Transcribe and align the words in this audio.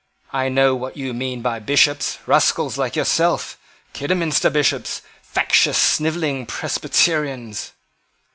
I 0.33 0.49
know 0.49 0.73
what 0.73 0.97
you 0.97 1.13
mean 1.13 1.43
by 1.43 1.59
Bishops, 1.59 2.17
rascals 2.25 2.75
like 2.75 2.95
yourself, 2.95 3.55
Kidderminster 3.93 4.49
Bishops, 4.49 5.03
factious 5.21 5.77
snivelling 5.77 6.47
Presbyterians!" 6.47 7.71